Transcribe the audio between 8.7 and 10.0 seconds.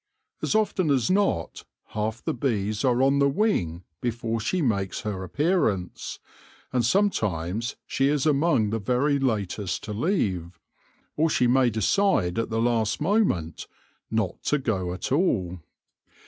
the very latest to